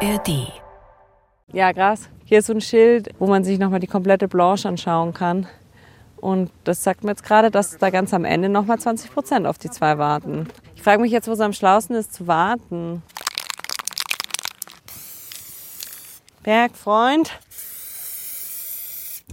ARD. 0.00 0.52
Ja, 1.52 1.72
krass. 1.72 2.10
Hier 2.26 2.40
ist 2.40 2.46
so 2.46 2.52
ein 2.52 2.60
Schild, 2.60 3.08
wo 3.18 3.26
man 3.26 3.44
sich 3.44 3.58
nochmal 3.58 3.80
die 3.80 3.86
komplette 3.86 4.28
Blanche 4.28 4.68
anschauen 4.68 5.14
kann. 5.14 5.46
Und 6.16 6.50
das 6.64 6.82
sagt 6.82 7.02
mir 7.02 7.12
jetzt 7.12 7.22
gerade, 7.22 7.50
dass 7.50 7.78
da 7.78 7.88
ganz 7.88 8.12
am 8.12 8.26
Ende 8.26 8.50
nochmal 8.50 8.78
20 8.78 9.10
Prozent 9.10 9.46
auf 9.46 9.56
die 9.56 9.70
zwei 9.70 9.96
warten. 9.96 10.48
Ich 10.74 10.82
frage 10.82 11.00
mich 11.00 11.12
jetzt, 11.12 11.28
wo 11.28 11.32
es 11.32 11.40
am 11.40 11.54
schlausten 11.54 11.96
ist, 11.96 12.12
zu 12.12 12.26
warten. 12.26 13.02
Bergfreund. 16.42 17.30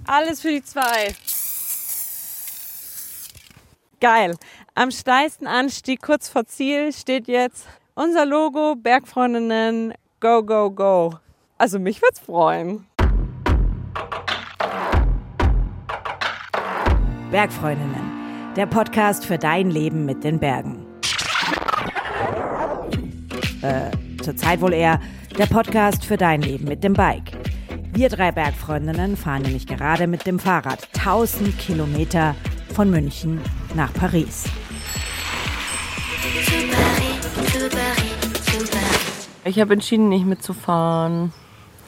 Alles 0.08 0.42
für 0.42 0.50
die 0.50 0.64
zwei. 0.64 1.14
Geil. 4.00 4.38
Am 4.76 4.92
steilsten 4.92 5.46
Anstieg 5.48 6.02
kurz 6.02 6.30
vor 6.30 6.46
Ziel 6.46 6.94
steht 6.94 7.28
jetzt 7.28 7.66
unser 7.96 8.26
Logo 8.26 8.76
Bergfreundinnen 8.76 9.94
Go, 10.24 10.42
Go, 10.42 10.72
Go. 10.72 11.20
Also 11.58 11.80
mich 11.80 12.02
wird's 12.02 12.22
freuen. 12.22 12.86
Bergfreundinnen, 17.30 18.54
der 18.56 18.66
Podcast 18.66 19.26
für 19.26 19.38
dein 19.38 19.70
Leben 19.70 20.06
mit 20.06 20.24
den 20.24 20.40
Bergen. 20.40 20.86
Äh, 23.64 23.92
zurzeit 24.24 24.62
wohl 24.62 24.72
eher 24.72 25.02
der 25.38 25.48
Podcast 25.48 26.06
für 26.06 26.16
dein 26.16 26.42
Leben 26.42 26.70
mit 26.70 26.86
dem 26.86 26.94
Bike. 26.94 27.34
Wir 27.92 28.08
drei 28.08 28.32
Bergfreundinnen 28.32 29.18
fahren 29.18 29.42
nämlich 29.42 29.68
gerade 29.68 30.08
mit 30.08 30.26
dem 30.26 30.40
Fahrrad 30.40 30.88
1000 30.98 31.60
Kilometer 31.60 32.34
von 32.74 32.90
München 32.90 33.42
nach 33.76 33.94
Paris. 33.94 34.46
Ich 39.44 39.60
habe 39.60 39.74
entschieden, 39.74 40.10
nicht 40.10 40.26
mitzufahren. 40.26 41.34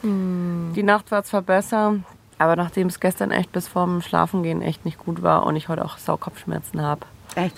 Die 0.02 0.82
Nacht 0.82 1.10
war 1.10 1.24
zwar 1.24 1.42
besser, 1.42 1.96
aber 2.38 2.54
nachdem 2.54 2.86
es 2.88 3.00
gestern 3.00 3.30
echt 3.32 3.50
bis 3.52 3.66
vorm 3.66 4.02
Schlafengehen 4.02 4.62
echt 4.62 4.84
nicht 4.84 4.98
gut 4.98 5.22
war 5.22 5.46
und 5.46 5.56
ich 5.56 5.68
heute 5.68 5.84
auch 5.84 5.98
Saukopfschmerzen 5.98 6.80
habe. 6.82 7.00
Echt? 7.34 7.56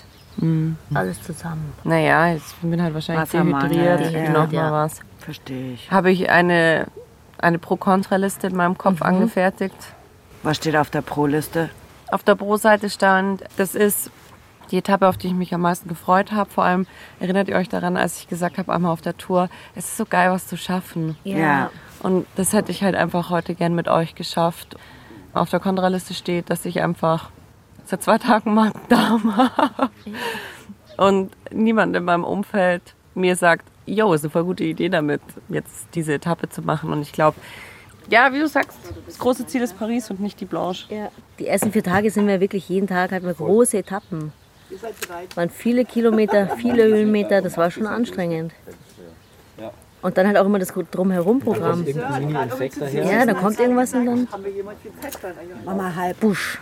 Alles 0.93 1.21
zusammen. 1.21 1.73
Naja, 1.83 2.33
ich 2.33 2.43
bin 2.61 2.81
halt 2.81 2.93
wahrscheinlich 2.93 3.29
dehydriert, 3.29 4.11
ja. 4.11 4.29
noch 4.29 4.51
Ja. 4.51 4.63
mal 4.63 4.83
was. 4.85 5.01
Verstehe 5.19 5.73
ich. 5.73 5.91
Habe 5.91 6.11
ich 6.11 6.29
eine, 6.29 6.87
eine 7.37 7.59
Pro-Kontra-Liste 7.59 8.47
in 8.47 8.55
meinem 8.55 8.77
Kopf 8.77 9.01
angefertigt. 9.01 9.75
Was 10.43 10.57
steht 10.57 10.77
auf 10.77 10.89
der 10.89 11.01
Pro-Liste? 11.01 11.69
Auf 12.09 12.23
der 12.23 12.35
Pro-Seite 12.35 12.89
stand, 12.89 13.43
das 13.57 13.75
ist 13.75 14.09
die 14.69 14.77
Etappe, 14.77 15.07
auf 15.07 15.17
die 15.17 15.27
ich 15.27 15.33
mich 15.33 15.53
am 15.53 15.61
meisten 15.61 15.89
gefreut 15.89 16.31
habe. 16.31 16.49
Vor 16.49 16.63
allem 16.63 16.87
erinnert 17.19 17.49
ihr 17.49 17.55
euch 17.55 17.69
daran, 17.69 17.97
als 17.97 18.19
ich 18.19 18.27
gesagt 18.27 18.57
habe, 18.57 18.73
einmal 18.73 18.91
auf 18.91 19.01
der 19.01 19.17
Tour, 19.17 19.49
es 19.75 19.85
ist 19.85 19.97
so 19.97 20.05
geil, 20.05 20.31
was 20.31 20.47
zu 20.47 20.57
schaffen. 20.57 21.17
Ja. 21.23 21.71
Und 22.01 22.25
das 22.35 22.53
hätte 22.53 22.71
ich 22.71 22.83
halt 22.83 22.95
einfach 22.95 23.29
heute 23.29 23.55
gern 23.55 23.75
mit 23.75 23.87
euch 23.87 24.15
geschafft. 24.15 24.75
Auf 25.33 25.49
der 25.49 25.59
Kontraliste 25.59 26.13
steht, 26.13 26.49
dass 26.49 26.65
ich 26.65 26.81
einfach 26.81 27.29
seit 27.85 28.03
zwei 28.03 28.17
Tagen 28.17 28.53
Magen-Darm 28.53 29.35
habe. 29.57 29.89
Und 30.97 31.31
niemand 31.51 31.95
in 31.95 32.03
meinem 32.03 32.23
Umfeld 32.23 32.95
mir 33.15 33.35
sagt, 33.35 33.65
yo, 33.85 34.13
ist 34.13 34.23
eine 34.23 34.31
voll 34.31 34.43
gute 34.43 34.63
Idee 34.63 34.89
damit, 34.89 35.21
jetzt 35.49 35.87
diese 35.95 36.13
Etappe 36.13 36.49
zu 36.49 36.61
machen. 36.61 36.91
Und 36.91 37.01
ich 37.01 37.11
glaube, 37.11 37.37
ja, 38.09 38.33
wie 38.33 38.39
du 38.39 38.47
sagst, 38.47 38.77
das 39.05 39.19
große 39.19 39.45
Ziel 39.45 39.61
ist 39.61 39.77
Paris 39.77 40.09
und 40.09 40.19
nicht 40.19 40.39
die 40.39 40.45
Blanche. 40.45 40.93
Ja. 40.93 41.11
Die 41.37 41.47
ersten 41.47 41.71
vier 41.71 41.83
Tage 41.83 42.09
sind 42.09 42.27
wir 42.27 42.39
wirklich 42.39 42.67
jeden 42.69 42.87
Tag 42.87 43.11
halt 43.11 43.23
mal 43.23 43.33
große 43.33 43.77
Etappen. 43.77 44.31
Waren 45.35 45.49
viele 45.49 45.85
Kilometer, 45.85 46.47
viele 46.57 46.83
Höhenmeter, 46.83 47.41
das 47.41 47.57
war 47.57 47.71
schon 47.71 47.87
anstrengend. 47.87 48.53
Und 50.01 50.17
dann 50.17 50.27
halt 50.27 50.37
auch 50.37 50.45
immer 50.45 50.59
das 50.59 50.71
Drumherum-Programm. 50.73 51.85
Ja, 52.93 53.25
da 53.25 53.33
kommt 53.33 53.59
irgendwas 53.59 53.93
und 53.93 54.05
dann 54.05 54.27
Mama 55.65 55.93
halb. 55.95 56.19
Busch. 56.19 56.59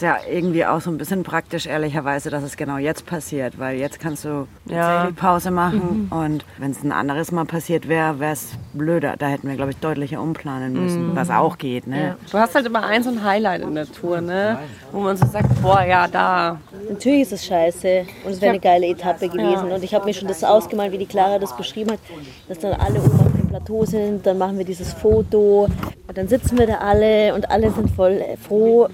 Ist 0.00 0.04
ja 0.06 0.16
irgendwie 0.32 0.64
auch 0.64 0.80
so 0.80 0.90
ein 0.90 0.96
bisschen 0.96 1.24
praktisch, 1.24 1.66
ehrlicherweise, 1.66 2.30
dass 2.30 2.42
es 2.42 2.56
genau 2.56 2.78
jetzt 2.78 3.04
passiert, 3.04 3.58
weil 3.58 3.76
jetzt 3.78 4.00
kannst 4.00 4.24
du 4.24 4.46
Ja. 4.64 4.76
tatsächlich 4.76 5.16
Pause 5.16 5.50
machen 5.50 6.08
und 6.10 6.46
wenn 6.56 6.70
es 6.70 6.82
ein 6.82 6.90
anderes 6.90 7.32
Mal 7.32 7.44
passiert 7.44 7.86
wäre, 7.86 8.18
wäre 8.18 8.32
es 8.32 8.54
blöder. 8.72 9.16
Da 9.18 9.26
hätten 9.26 9.46
wir, 9.46 9.56
glaube 9.56 9.72
ich, 9.72 9.76
deutlicher 9.76 10.22
umplanen 10.22 10.72
müssen, 10.72 11.14
was 11.14 11.28
auch 11.28 11.58
geht. 11.58 11.86
Ne? 11.86 12.16
Du 12.32 12.38
hast 12.38 12.54
halt 12.54 12.64
immer 12.64 12.82
ein 12.82 13.02
so 13.02 13.10
ein 13.10 13.22
Highlight 13.22 13.60
in 13.60 13.74
der 13.74 13.92
Tour, 13.92 14.22
ne? 14.22 14.60
Wo 14.90 15.00
man 15.00 15.18
so 15.18 15.26
sagt, 15.26 15.60
boah, 15.60 15.82
ja, 15.82 16.08
da. 16.08 16.58
Natürlich 16.88 17.20
ist 17.20 17.32
es 17.32 17.44
scheiße 17.44 18.06
und 18.24 18.32
es 18.32 18.40
wäre 18.40 18.52
eine 18.52 18.60
geile 18.60 18.86
Etappe 18.86 19.28
gewesen. 19.28 19.70
Und 19.70 19.84
ich 19.84 19.92
habe 19.94 20.06
mir 20.06 20.14
schon 20.14 20.28
das 20.28 20.42
ausgemalt, 20.42 20.92
wie 20.92 20.98
die 20.98 21.04
Clara 21.04 21.38
das 21.38 21.54
beschrieben 21.54 21.90
hat, 21.90 21.98
dass 22.48 22.58
dann 22.58 22.72
alle 22.72 23.00
oben 23.02 23.20
auf 23.20 23.32
dem 23.32 23.48
Plateau 23.48 23.84
sind, 23.84 24.24
dann 24.24 24.38
machen 24.38 24.56
wir 24.56 24.64
dieses 24.64 24.94
Foto 24.94 25.68
und 26.08 26.16
dann 26.16 26.26
sitzen 26.26 26.56
wir 26.58 26.66
da 26.66 26.76
alle 26.78 27.34
und 27.34 27.50
alle 27.50 27.70
sind 27.70 27.90
voll 27.90 28.24
froh. 28.48 28.88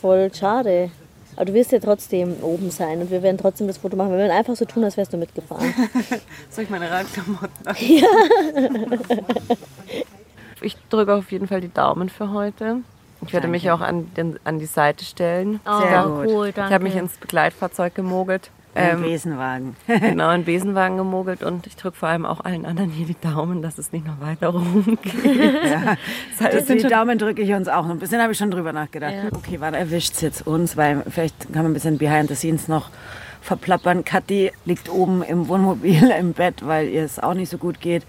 Das 0.00 0.04
ist 0.04 0.12
voll 0.12 0.30
schade. 0.34 0.90
Aber 1.36 1.44
du 1.44 1.54
wirst 1.54 1.72
ja 1.72 1.78
trotzdem 1.78 2.36
oben 2.42 2.70
sein 2.70 3.00
und 3.00 3.10
wir 3.10 3.22
werden 3.22 3.38
trotzdem 3.38 3.66
das 3.66 3.78
Foto 3.78 3.96
machen. 3.96 4.10
Wir 4.12 4.18
werden 4.18 4.32
einfach 4.32 4.56
so 4.56 4.64
tun, 4.64 4.84
als 4.84 4.96
wärst 4.96 5.12
du 5.12 5.16
mitgefahren. 5.16 5.72
Soll 6.50 6.64
ich 6.64 6.70
meine 6.70 6.90
Radklamotten 6.90 7.66
an? 7.66 7.76
Ich 10.62 10.76
drücke 10.90 11.14
auf 11.14 11.32
jeden 11.32 11.48
Fall 11.48 11.62
die 11.62 11.72
Daumen 11.72 12.10
für 12.10 12.32
heute. 12.32 12.82
Ich 13.26 13.32
werde 13.32 13.48
mich 13.48 13.70
auch 13.70 13.80
an, 13.80 14.12
den, 14.14 14.38
an 14.44 14.58
die 14.58 14.66
Seite 14.66 15.06
stellen. 15.06 15.58
Sehr 15.64 16.02
gut. 16.04 16.26
cool, 16.28 16.48
Ich 16.54 16.58
habe 16.58 16.84
mich 16.84 16.96
ins 16.96 17.16
Begleitfahrzeug 17.16 17.94
gemogelt. 17.94 18.50
Im 18.74 18.82
Ähm, 18.82 19.02
Besenwagen. 19.02 19.76
genau, 19.86 20.30
in 20.30 20.40
den 20.42 20.44
Besenwagen 20.44 20.96
gemogelt 20.96 21.42
und 21.42 21.66
ich 21.66 21.74
drücke 21.76 21.96
vor 21.96 22.08
allem 22.08 22.24
auch 22.24 22.40
allen 22.44 22.64
anderen 22.64 22.90
hier 22.90 23.06
die 23.06 23.16
Daumen, 23.20 23.62
dass 23.62 23.78
es 23.78 23.92
nicht 23.92 24.06
noch 24.06 24.20
weiter 24.20 24.48
rumgeht. 24.48 25.00
Das 26.38 26.40
heißt, 26.54 26.68
Die 26.68 26.82
Daumen 26.82 27.18
drücke 27.18 27.42
ich 27.42 27.52
uns 27.52 27.68
auch. 27.68 27.88
Ein 27.88 27.98
bisschen 27.98 28.20
habe 28.22 28.32
ich 28.32 28.38
schon 28.38 28.50
drüber 28.50 28.72
nachgedacht. 28.72 29.14
Okay, 29.34 29.56
wann 29.58 29.74
erwischt 29.74 30.14
es 30.14 30.20
jetzt 30.20 30.46
uns? 30.46 30.76
Weil 30.76 31.02
vielleicht 31.08 31.52
kann 31.52 31.62
man 31.62 31.72
ein 31.72 31.74
bisschen 31.74 31.98
behind 31.98 32.28
the 32.28 32.34
scenes 32.36 32.68
noch 32.68 32.90
verplappern. 33.42 34.04
Kathi 34.04 34.52
liegt 34.64 34.88
oben 34.88 35.22
im 35.22 35.48
Wohnmobil 35.48 36.10
im 36.18 36.32
Bett, 36.32 36.64
weil 36.66 36.88
ihr 36.88 37.04
es 37.04 37.18
auch 37.18 37.34
nicht 37.34 37.48
so 37.50 37.58
gut 37.58 37.80
geht. 37.80 38.04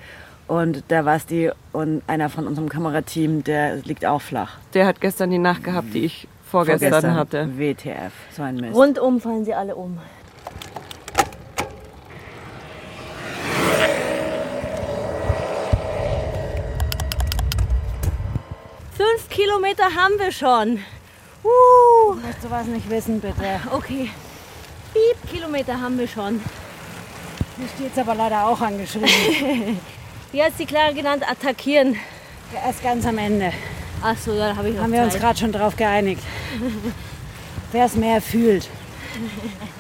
Und 0.48 0.84
der 0.92 1.04
Basti 1.04 1.50
und 1.72 2.02
einer 2.08 2.30
von 2.30 2.46
unserem 2.46 2.68
Kamerateam, 2.68 3.44
der 3.44 3.78
liegt 3.78 4.06
auch 4.06 4.22
flach. 4.22 4.58
der 4.74 4.86
hat 4.86 5.00
gestern 5.00 5.32
die 5.32 5.38
Nacht 5.38 5.64
gehabt, 5.64 5.94
die 5.94 6.04
ich 6.06 6.28
vorgestern, 6.46 7.16
hatte. 7.16 7.50
WTF, 7.58 8.12
so 8.36 8.44
ein 8.44 8.58
Mist. 8.58 8.76
Rundum 8.76 9.22
fallen 9.22 9.46
sie 9.46 9.54
alle 9.54 9.76
um. 9.76 9.98
Kilometer 19.32 19.86
haben 19.86 20.20
wir 20.20 20.32
schon. 20.32 20.84
Uh, 21.44 22.14
Möchtest 22.16 22.44
du 22.44 22.52
was 22.52 22.66
nicht 22.68 22.90
wissen, 22.90 23.20
bitte? 23.22 23.62
okay. 23.72 24.12
Piep, 24.94 25.32
Kilometer 25.32 25.80
haben 25.80 25.98
wir 25.98 26.08
schon. 26.08 26.42
Hier 27.58 27.68
steht 27.76 27.92
es 27.94 27.98
aber 27.98 28.14
leider 28.14 28.46
auch 28.46 28.60
angeschrieben. 28.60 29.10
Wie 30.34 30.44
hat 30.44 30.52
die 30.60 30.66
Clara 30.66 30.92
genannt? 30.92 31.24
Attackieren. 31.30 31.96
Erst 32.54 32.84
ganz 32.84 33.06
am 33.06 33.18
Ende. 33.18 33.54
Ach 34.04 34.18
so, 34.18 34.34
ja, 34.34 34.50
da 34.50 34.56
habe 34.58 34.70
ich 34.70 34.76
noch 34.76 34.84
Haben 34.84 34.94
wir 34.94 35.04
uns 35.04 35.14
gerade 35.14 35.40
schon 35.40 35.52
drauf 35.54 35.76
geeinigt. 35.78 36.22
Wer 37.72 37.86
es 37.86 37.96
mehr 37.96 38.22
fühlt. 38.22 38.68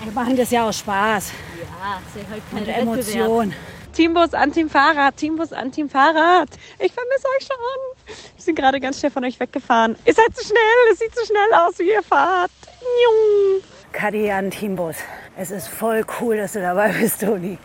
Wir 0.03 0.13
machen 0.13 0.37
das 0.37 0.51
ja 0.51 0.67
aus 0.67 0.79
Spaß 0.79 1.31
Ja, 1.59 1.99
ist 2.05 2.23
ja 2.23 2.31
halt 2.31 2.43
kein 2.49 2.59
und 2.59 2.67
Wettbewerb. 2.67 3.27
Emotion. 3.27 3.53
Teambus 3.93 4.33
an 4.33 4.53
Team 4.53 4.69
Fahrrad, 4.69 5.17
Teambus 5.17 5.51
an 5.51 5.71
Team 5.71 5.89
Fahrrad. 5.89 6.49
Ich 6.79 6.93
vermisse 6.93 7.27
euch 7.37 7.47
schon. 7.47 7.90
Wir 8.35 8.43
sind 8.43 8.55
gerade 8.55 8.79
ganz 8.79 8.99
schnell 8.99 9.11
von 9.11 9.23
euch 9.23 9.39
weggefahren. 9.39 9.95
Ihr 10.05 10.13
seid 10.13 10.35
zu 10.35 10.45
schnell, 10.45 10.91
es 10.91 10.99
sieht 10.99 11.13
zu 11.15 11.25
schnell 11.25 11.53
aus, 11.53 11.77
wie 11.79 11.89
ihr 11.89 12.03
fahrt. 12.03 12.51
Njung. 12.81 13.61
Kadi 13.91 14.31
an 14.31 14.51
Teambus. 14.51 14.97
Es 15.37 15.51
ist 15.51 15.67
voll 15.67 16.03
cool, 16.19 16.37
dass 16.37 16.53
du 16.53 16.61
dabei 16.61 16.89
bist, 16.89 17.21
Toni. 17.21 17.57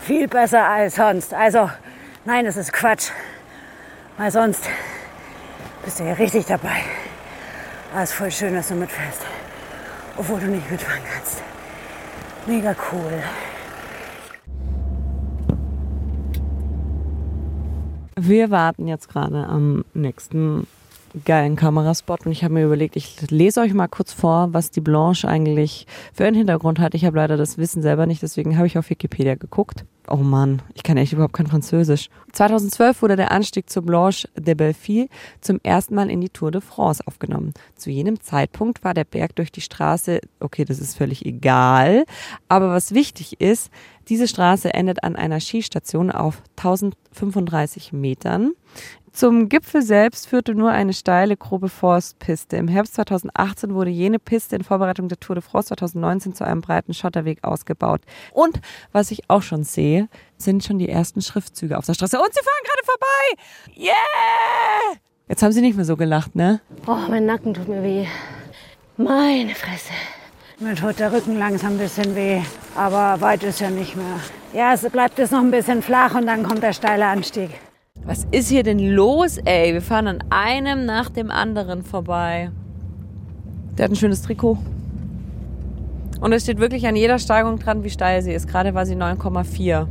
Viel 0.00 0.28
besser 0.28 0.64
als 0.66 0.96
sonst. 0.96 1.32
Also, 1.32 1.70
nein, 2.24 2.44
das 2.44 2.56
ist 2.56 2.72
Quatsch. 2.72 3.10
Weil 4.16 4.30
sonst 4.30 4.64
bist 5.84 6.00
du 6.00 6.04
ja 6.04 6.12
richtig 6.14 6.46
dabei. 6.46 6.84
Aber 7.92 8.02
es 8.02 8.10
ist 8.10 8.16
voll 8.16 8.30
schön, 8.30 8.54
dass 8.54 8.68
du 8.68 8.74
mitfährst. 8.74 9.20
Obwohl 10.16 10.40
du 10.40 10.46
nicht 10.46 10.70
mitfahren 10.70 11.02
kannst. 11.12 11.42
Mega 12.46 12.74
cool. 12.92 13.22
Wir 18.16 18.50
warten 18.50 18.86
jetzt 18.86 19.08
gerade 19.08 19.46
am 19.46 19.84
nächsten 19.92 20.66
geilen 21.24 21.56
Kameraspot 21.56 22.26
und 22.26 22.32
ich 22.32 22.42
habe 22.42 22.54
mir 22.54 22.64
überlegt, 22.64 22.96
ich 22.96 23.30
lese 23.30 23.60
euch 23.60 23.72
mal 23.72 23.86
kurz 23.86 24.12
vor, 24.12 24.48
was 24.52 24.70
die 24.70 24.80
Blanche 24.80 25.28
eigentlich 25.28 25.86
für 26.12 26.24
einen 26.24 26.36
Hintergrund 26.36 26.80
hat. 26.80 26.94
Ich 26.94 27.04
habe 27.04 27.16
leider 27.16 27.36
das 27.36 27.56
Wissen 27.56 27.82
selber 27.82 28.06
nicht, 28.06 28.22
deswegen 28.22 28.56
habe 28.56 28.66
ich 28.66 28.78
auf 28.78 28.90
Wikipedia 28.90 29.36
geguckt. 29.36 29.84
Oh 30.08 30.16
Mann, 30.16 30.60
ich 30.74 30.82
kann 30.82 30.98
echt 30.98 31.14
überhaupt 31.14 31.32
kein 31.32 31.46
Französisch. 31.46 32.10
2012 32.32 33.00
wurde 33.00 33.16
der 33.16 33.30
Anstieg 33.30 33.70
zur 33.70 33.84
Blanche 33.84 34.28
de 34.36 34.54
Belleville 34.54 35.08
zum 35.40 35.60
ersten 35.62 35.94
Mal 35.94 36.10
in 36.10 36.20
die 36.20 36.28
Tour 36.28 36.50
de 36.50 36.60
France 36.60 37.02
aufgenommen. 37.06 37.54
Zu 37.76 37.90
jenem 37.90 38.20
Zeitpunkt 38.20 38.84
war 38.84 38.92
der 38.92 39.04
Berg 39.04 39.36
durch 39.36 39.50
die 39.50 39.62
Straße, 39.62 40.20
okay, 40.40 40.64
das 40.64 40.78
ist 40.78 40.96
völlig 40.96 41.24
egal, 41.24 42.04
aber 42.48 42.70
was 42.70 42.92
wichtig 42.92 43.40
ist, 43.40 43.70
diese 44.08 44.28
Straße 44.28 44.72
endet 44.72 45.04
an 45.04 45.16
einer 45.16 45.40
Skistation 45.40 46.10
auf 46.10 46.42
1035 46.56 47.92
Metern. 47.92 48.52
Zum 49.14 49.48
Gipfel 49.48 49.80
selbst 49.80 50.26
führte 50.26 50.56
nur 50.56 50.72
eine 50.72 50.92
steile, 50.92 51.36
grobe 51.36 51.68
Forstpiste. 51.68 52.56
Im 52.56 52.66
Herbst 52.66 52.94
2018 52.94 53.72
wurde 53.72 53.90
jene 53.90 54.18
Piste 54.18 54.56
in 54.56 54.64
Vorbereitung 54.64 55.08
der 55.08 55.20
Tour 55.20 55.36
de 55.36 55.42
France 55.42 55.68
2019 55.68 56.34
zu 56.34 56.44
einem 56.44 56.62
breiten 56.62 56.94
Schotterweg 56.94 57.44
ausgebaut. 57.44 58.00
Und 58.32 58.60
was 58.90 59.12
ich 59.12 59.30
auch 59.30 59.42
schon 59.42 59.62
sehe, 59.62 60.08
sind 60.36 60.64
schon 60.64 60.80
die 60.80 60.88
ersten 60.88 61.22
Schriftzüge 61.22 61.78
auf 61.78 61.86
der 61.86 61.94
Straße. 61.94 62.18
Und 62.18 62.34
sie 62.34 62.40
fahren 62.40 62.64
gerade 62.64 62.84
vorbei! 62.84 63.84
Yeah! 63.86 64.98
Jetzt 65.28 65.44
haben 65.44 65.52
sie 65.52 65.60
nicht 65.60 65.76
mehr 65.76 65.84
so 65.84 65.96
gelacht, 65.96 66.34
ne? 66.34 66.60
Oh, 66.88 66.98
mein 67.08 67.24
Nacken 67.24 67.54
tut 67.54 67.68
mir 67.68 67.84
weh. 67.84 68.06
Meine 68.96 69.54
Fresse. 69.54 69.92
Mir 70.64 70.76
tut 70.76 70.98
der 70.98 71.12
Rücken 71.12 71.38
langsam 71.38 71.72
ein 71.72 71.78
bisschen 71.78 72.16
weh, 72.16 72.40
aber 72.74 73.20
weit 73.20 73.42
ist 73.42 73.60
ja 73.60 73.68
nicht 73.68 73.96
mehr. 73.96 74.18
Ja, 74.54 74.72
es 74.72 74.80
bleibt 74.88 75.18
jetzt 75.18 75.30
noch 75.30 75.40
ein 75.40 75.50
bisschen 75.50 75.82
flach 75.82 76.14
und 76.14 76.26
dann 76.26 76.42
kommt 76.42 76.62
der 76.62 76.72
steile 76.72 77.04
Anstieg. 77.04 77.50
Was 78.06 78.26
ist 78.30 78.48
hier 78.48 78.62
denn 78.62 78.78
los, 78.78 79.36
ey? 79.44 79.74
Wir 79.74 79.82
fahren 79.82 80.06
an 80.06 80.24
einem 80.30 80.86
nach 80.86 81.10
dem 81.10 81.30
anderen 81.30 81.84
vorbei. 81.84 82.50
Der 83.76 83.84
hat 83.84 83.92
ein 83.92 83.96
schönes 83.96 84.22
Trikot. 84.22 84.56
Und 86.22 86.32
es 86.32 86.44
steht 86.44 86.58
wirklich 86.58 86.86
an 86.86 86.96
jeder 86.96 87.18
Steigung 87.18 87.58
dran, 87.58 87.84
wie 87.84 87.90
steil 87.90 88.22
sie 88.22 88.32
ist. 88.32 88.48
Gerade 88.48 88.72
war 88.72 88.86
sie 88.86 88.96
9,4. 88.96 89.86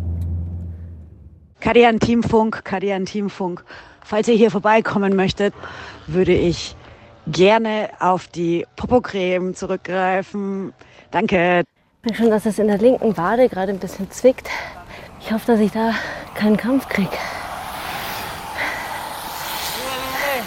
Kadian 1.60 2.00
Teamfunk, 2.00 2.66
Kadian 2.66 3.06
Teamfunk. 3.06 3.64
Falls 4.04 4.28
ihr 4.28 4.36
hier 4.36 4.50
vorbeikommen 4.50 5.16
möchtet, 5.16 5.54
würde 6.08 6.34
ich 6.34 6.76
gerne 7.28 7.90
auf 8.00 8.28
die 8.28 8.66
Popocreme 8.76 9.56
zurückgreifen. 9.56 10.74
Danke. 11.12 11.64
Ich 12.02 12.10
merke 12.10 12.18
schon, 12.22 12.30
dass 12.32 12.46
es 12.46 12.60
in 12.60 12.68
der 12.68 12.78
linken 12.78 13.16
Wade 13.18 13.48
gerade 13.50 13.72
ein 13.72 13.80
bisschen 13.80 14.12
zwickt. 14.12 14.50
Ich 15.22 15.32
hoffe, 15.32 15.54
dass 15.54 15.60
ich 15.60 15.72
da 15.72 15.94
keinen 16.36 16.58
Kampf 16.58 16.88
kriege. 16.90 17.18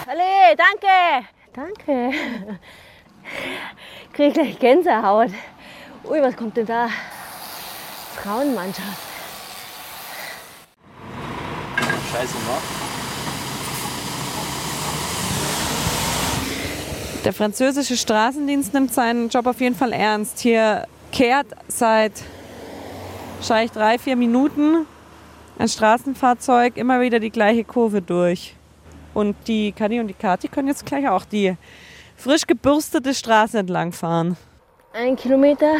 Halle, 0.06 0.56
danke. 0.56 1.26
Danke. 1.52 2.16
Krieg 4.12 4.34
gleich 4.34 4.58
Gänsehaut. 4.58 5.30
Ui, 6.04 6.22
was 6.22 6.36
kommt 6.36 6.56
denn 6.56 6.66
da? 6.66 6.88
Frauenmannschaft. 8.16 9.00
Scheiße, 12.12 12.36
ne? 12.36 12.85
Der 17.26 17.32
französische 17.32 17.96
Straßendienst 17.96 18.72
nimmt 18.72 18.94
seinen 18.94 19.30
Job 19.30 19.48
auf 19.48 19.60
jeden 19.60 19.74
Fall 19.74 19.92
ernst. 19.92 20.38
Hier 20.38 20.86
kehrt 21.10 21.48
seit 21.66 22.12
wahrscheinlich 23.38 23.72
drei, 23.72 23.98
vier 23.98 24.14
Minuten 24.14 24.86
ein 25.58 25.66
Straßenfahrzeug 25.66 26.76
immer 26.76 27.00
wieder 27.00 27.18
die 27.18 27.30
gleiche 27.30 27.64
Kurve 27.64 28.00
durch. 28.00 28.54
Und 29.12 29.34
die 29.48 29.72
Kani 29.72 29.98
und 29.98 30.06
die 30.06 30.14
Kati 30.14 30.46
können 30.46 30.68
jetzt 30.68 30.86
gleich 30.86 31.08
auch 31.08 31.24
die 31.24 31.56
frisch 32.16 32.46
gebürstete 32.46 33.12
Straße 33.12 33.58
entlang 33.58 33.90
fahren. 33.90 34.36
Ein 34.92 35.16
Kilometer 35.16 35.78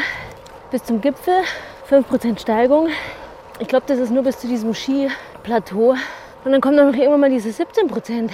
bis 0.72 0.82
zum 0.82 1.00
Gipfel, 1.00 1.44
5% 1.88 2.40
Steigung. 2.40 2.88
Ich 3.60 3.68
glaube, 3.68 3.84
das 3.86 4.00
ist 4.00 4.10
nur 4.10 4.24
bis 4.24 4.40
zu 4.40 4.48
diesem 4.48 4.74
Skiplateau. 4.74 5.94
Und 6.44 6.50
dann 6.50 6.60
kommt 6.60 6.76
dann 6.76 6.90
noch 6.90 6.98
irgendwann 6.98 7.20
mal 7.20 7.30
diese 7.30 7.52
17 7.52 7.86
Prozent, 7.86 8.32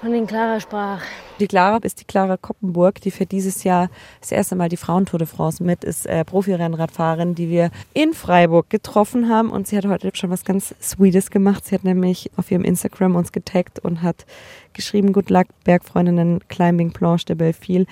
von 0.00 0.12
denen 0.12 0.28
Clara 0.28 0.60
sprach. 0.60 1.02
Die 1.38 1.48
Clara 1.48 1.78
ist 1.78 2.00
die 2.00 2.04
Clara 2.04 2.36
Koppenburg, 2.36 3.00
die 3.00 3.10
für 3.10 3.26
dieses 3.26 3.64
Jahr 3.64 3.90
das 4.20 4.32
erste 4.32 4.54
Mal 4.54 4.68
die 4.68 4.76
Frauentour 4.76 5.18
de 5.18 5.26
France 5.26 5.62
mit 5.62 5.82
ist, 5.82 6.06
äh, 6.06 6.24
Profirennradfahrerin, 6.24 7.34
die 7.34 7.48
wir 7.48 7.70
in 7.94 8.12
Freiburg 8.12 8.70
getroffen 8.70 9.28
haben. 9.28 9.50
Und 9.50 9.66
sie 9.66 9.76
hat 9.76 9.86
heute 9.86 10.10
schon 10.14 10.30
was 10.30 10.44
ganz 10.44 10.74
Sweetes 10.80 11.30
gemacht. 11.30 11.64
Sie 11.64 11.74
hat 11.74 11.84
nämlich 11.84 12.30
auf 12.36 12.50
ihrem 12.50 12.64
Instagram 12.64 13.16
uns 13.16 13.32
getaggt 13.32 13.78
und 13.78 14.02
hat 14.02 14.26
geschrieben, 14.72 15.12
Good 15.12 15.30
luck, 15.30 15.46
Bergfreundinnen, 15.64 16.46
Climbing 16.48 16.92
Planche 16.92 17.26
de 17.26 17.36
Belleville. 17.36 17.86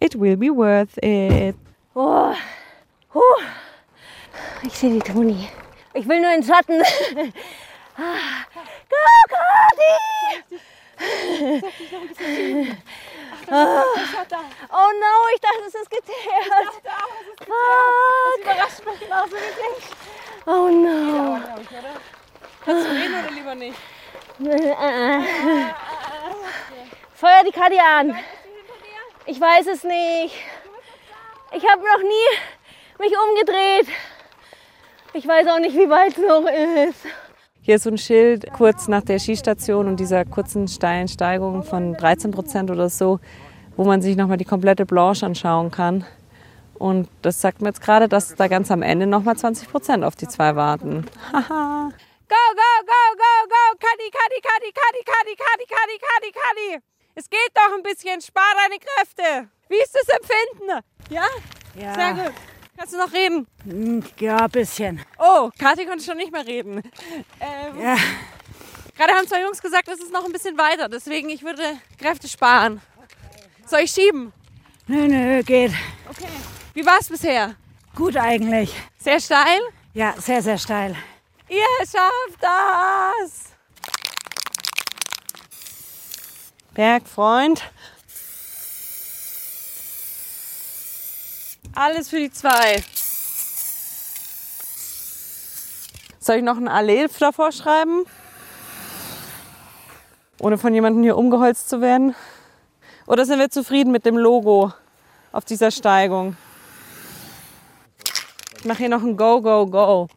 It 0.00 0.18
will 0.18 0.36
be 0.36 0.48
worth 0.48 0.96
it. 1.02 1.54
Oh, 1.94 2.32
huh. 3.14 3.20
Ich 4.62 4.72
sehe 4.72 4.92
die 4.92 4.98
Toni. 4.98 5.48
Ich 5.94 6.08
will 6.08 6.20
nur 6.20 6.34
in 6.34 6.40
den 6.40 6.46
Schatten. 6.46 6.82
Ah. 7.98 8.44
Go, 8.90 8.96
Kati! 9.30 10.60
Ah. 13.48 13.82
Oh 14.70 14.90
no, 15.00 15.28
ich 15.34 15.40
dachte, 15.40 15.62
es 15.68 15.74
ist 15.74 15.90
geteert. 15.90 16.14
Fuck. 17.38 18.40
überrascht 18.40 18.84
mich 18.84 19.00
genauso 19.00 19.36
wie 19.36 19.52
dich. 19.76 19.84
Oh 20.46 20.68
no. 20.68 21.40
Kannst 22.64 22.86
du 22.86 22.90
reden 22.90 23.14
oder 23.14 23.30
lieber 23.30 23.54
nicht? 23.54 23.78
Feuer 27.14 27.44
die 27.46 27.52
Kadi 27.52 27.78
an. 27.78 28.18
Ich 29.26 29.40
weiß 29.40 29.66
es 29.68 29.84
nicht. 29.84 30.34
Ich 31.52 31.68
habe 31.68 31.82
noch 31.82 32.02
nie 32.02 32.38
mich 32.98 33.12
umgedreht. 33.16 33.88
Ich 35.12 35.26
weiß 35.26 35.46
auch 35.48 35.58
nicht, 35.58 35.76
wie 35.76 35.88
weit 35.88 36.12
es 36.12 36.18
noch 36.18 36.46
ist. 36.46 37.06
Hier 37.66 37.74
ist 37.74 37.82
so 37.82 37.90
ein 37.90 37.98
Schild 37.98 38.52
kurz 38.52 38.86
nach 38.86 39.02
der 39.02 39.18
Skistation 39.18 39.88
und 39.88 39.98
dieser 39.98 40.24
kurzen 40.24 40.68
steilen 40.68 41.08
Steigung 41.08 41.64
von 41.64 41.94
13 41.94 42.30
Prozent 42.30 42.70
oder 42.70 42.88
so, 42.88 43.18
wo 43.76 43.82
man 43.82 44.00
sich 44.00 44.16
nochmal 44.16 44.36
die 44.36 44.44
komplette 44.44 44.86
Blanche 44.86 45.26
anschauen 45.26 45.72
kann. 45.72 46.04
Und 46.74 47.08
das 47.22 47.40
sagt 47.40 47.62
mir 47.62 47.70
jetzt 47.70 47.80
gerade, 47.80 48.08
dass 48.08 48.36
da 48.36 48.46
ganz 48.46 48.70
am 48.70 48.82
Ende 48.82 49.08
nochmal 49.08 49.36
20 49.36 49.68
Prozent 49.68 50.04
auf 50.04 50.14
die 50.14 50.28
zwei 50.28 50.54
warten. 50.54 51.06
Haha. 51.32 51.88
go, 52.28 52.36
go, 52.54 52.86
go, 52.86 53.16
go, 53.18 53.48
go! 53.48 53.78
Kadi, 53.80 54.10
Kadi, 54.12 54.40
Kadi, 54.42 54.72
Kadi, 54.72 55.02
Kadi, 55.04 55.34
Kadi, 55.34 55.66
Kadi, 55.66 55.98
Kadi, 55.98 56.32
Kadi! 56.32 56.84
Es 57.16 57.28
geht 57.28 57.50
doch 57.52 57.76
ein 57.76 57.82
bisschen, 57.82 58.20
spar 58.20 58.44
deine 58.62 58.78
Kräfte! 58.78 59.48
Wie 59.68 59.82
ist 59.82 59.92
das 59.92 60.16
Empfinden? 60.16 60.84
Ja? 61.10 61.26
Ja. 61.74 61.94
Sehr 61.94 62.14
gut. 62.14 62.55
Kannst 62.76 62.92
du 62.92 62.98
noch 62.98 63.12
reden? 63.12 63.46
Hm, 63.64 64.04
Ja, 64.20 64.36
ein 64.44 64.50
bisschen. 64.50 65.00
Oh, 65.18 65.50
Kathi 65.58 65.86
konnte 65.86 66.04
schon 66.04 66.16
nicht 66.18 66.32
mehr 66.32 66.46
reden. 66.46 66.82
Ähm, 67.40 67.80
Ja. 67.80 67.96
Gerade 68.96 69.12
haben 69.12 69.28
zwei 69.28 69.42
Jungs 69.42 69.60
gesagt, 69.60 69.88
es 69.88 70.00
ist 70.00 70.10
noch 70.12 70.24
ein 70.24 70.32
bisschen 70.32 70.56
weiter. 70.56 70.88
Deswegen, 70.88 71.28
ich 71.28 71.42
würde 71.42 71.62
Kräfte 71.98 72.28
sparen. 72.28 72.80
Soll 73.66 73.80
ich 73.80 73.90
schieben? 73.90 74.32
Nö, 74.86 75.06
nö, 75.08 75.42
geht. 75.42 75.72
Okay. 76.08 76.28
Wie 76.72 76.86
war 76.86 76.98
es 77.00 77.08
bisher? 77.08 77.56
Gut 77.94 78.16
eigentlich. 78.16 78.72
Sehr 78.98 79.20
steil? 79.20 79.60
Ja, 79.92 80.14
sehr, 80.18 80.40
sehr 80.42 80.56
steil. 80.58 80.96
Ihr 81.48 81.62
schafft 81.80 82.40
das! 82.40 83.44
Bergfreund. 86.74 87.62
Alles 91.76 92.08
für 92.08 92.16
die 92.16 92.32
zwei. 92.32 92.82
Soll 96.18 96.36
ich 96.36 96.42
noch 96.42 96.56
ein 96.56 96.68
Allel 96.68 97.10
davor 97.20 97.52
schreiben? 97.52 98.06
Ohne 100.40 100.56
von 100.56 100.72
jemandem 100.72 101.02
hier 101.02 101.18
umgeholzt 101.18 101.68
zu 101.68 101.82
werden? 101.82 102.14
Oder 103.06 103.26
sind 103.26 103.38
wir 103.38 103.50
zufrieden 103.50 103.92
mit 103.92 104.06
dem 104.06 104.16
Logo 104.16 104.72
auf 105.32 105.44
dieser 105.44 105.70
Steigung? 105.70 106.38
Ich 108.58 108.64
mache 108.64 108.78
hier 108.78 108.88
noch 108.88 109.02
ein 109.02 109.18
Go, 109.18 109.42
Go, 109.42 109.66
Go. 109.66 110.08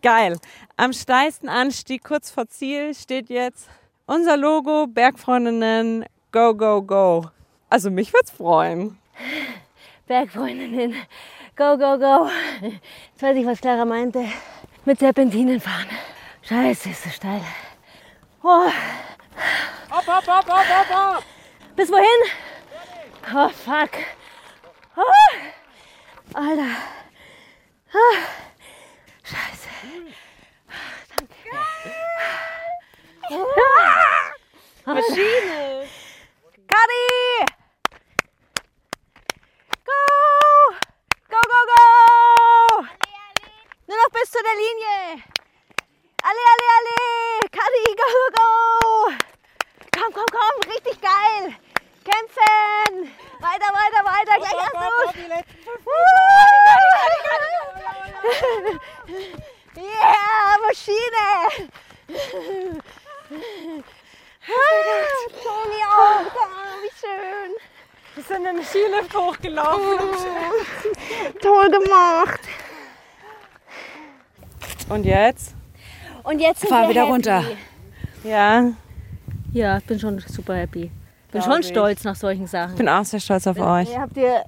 Geil. 0.00 0.38
Am 0.78 0.94
steilsten 0.94 1.50
Anstieg 1.50 2.02
kurz 2.02 2.30
vor 2.30 2.48
Ziel 2.48 2.94
steht 2.94 3.28
jetzt 3.28 3.68
unser 4.06 4.38
Logo 4.38 4.86
Bergfreundinnen 4.86 6.06
Go, 6.32 6.54
Go, 6.54 6.80
Go. 6.80 7.26
Also 7.68 7.90
mich 7.90 8.14
wird's 8.14 8.30
freuen. 8.30 8.96
Bergfreundinnen, 10.06 10.94
go, 11.56 11.76
go, 11.76 11.98
go. 11.98 12.30
Jetzt 12.62 13.22
weiß 13.22 13.36
ich, 13.36 13.46
was 13.46 13.60
Clara 13.60 13.84
meinte. 13.84 14.24
Mit 14.84 14.98
Serpentinen 15.00 15.60
fahren. 15.60 15.88
Scheiße, 16.42 16.90
ist 16.90 17.02
so 17.02 17.10
steil. 17.10 17.40
Oh, 18.42 18.70
Hopp, 19.90 20.06
hopp, 20.06 20.26
hopp, 20.26 20.48
hopp, 20.48 20.68
hopp, 20.68 20.90
hopp. 21.16 21.24
bis 21.74 21.90
wohin? 21.90 22.30
Oh, 23.34 23.48
fuck. 23.48 23.90
Oh, 24.96 25.02
Alter. 26.34 26.76
Ah, 27.92 28.18
Scheiße. 29.24 29.68
Danke. 31.16 31.50
Maschine. 34.86 35.88
Kadi! 36.68 37.06
Go! 39.84 40.02
Go, 41.28 41.40
go, 41.52 41.60
go! 41.72 42.86
Nur 43.88 43.96
noch 43.96 44.10
bis 44.12 44.26
bis 44.26 44.30
zu 44.32 44.38
der 44.42 44.54
Linie. 44.54 45.22
Alle, 46.22 46.42
alle, 46.52 46.66
alle. 46.76 46.98
Kadi, 47.50 47.84
go, 47.94 48.06
go, 48.14 48.26
go. 48.36 48.46
Komm, 49.96 50.10
komm, 50.12 50.26
komm, 50.32 50.70
richtig 50.72 51.00
geil. 51.00 51.54
Kämpfen. 52.04 53.12
Weiter, 53.40 53.70
weiter, 53.72 54.02
weiter. 54.04 54.34
Gleich 54.38 54.58
erst 54.62 54.74
los. 54.74 55.10
Yeah, 59.76 60.56
Maschine. 60.66 61.26
Ah, 64.48 65.28
Toni 65.42 65.82
auch. 65.84 66.32
Oh, 66.34 66.82
wie 66.82 66.92
schön. 67.00 67.52
Wir 68.14 68.22
sind 68.24 68.46
einen 68.46 68.64
Skilift 68.64 69.14
hochgelaufen. 69.14 69.98
Toll 71.70 71.80
gemacht. 71.82 72.40
Und 74.88 75.04
jetzt? 75.04 75.54
Und 76.22 76.38
jetzt 76.40 76.60
sind 76.60 76.70
Fahr 76.70 76.82
wir 76.84 76.90
wieder 76.90 77.00
happy. 77.02 77.12
runter. 77.12 77.42
Ja, 78.24 78.72
Ja, 79.52 79.78
ich 79.78 79.84
bin 79.84 79.98
schon 79.98 80.18
super 80.20 80.54
happy. 80.56 80.90
Bin 81.32 81.40
Glaub 81.40 81.44
schon 81.44 81.60
ich. 81.60 81.68
stolz 81.68 82.04
nach 82.04 82.16
solchen 82.16 82.46
Sachen. 82.46 82.72
ich 82.72 82.78
bin 82.78 82.88
auch 82.88 83.04
sehr 83.04 83.20
stolz 83.20 83.46
auf 83.46 83.58
euch. 83.58 83.90
Ihr 83.90 84.00
habt 84.00 84.16
ihr 84.16 84.44